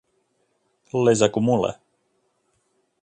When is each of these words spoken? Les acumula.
Les 1.03 1.21
acumula. 1.27 1.73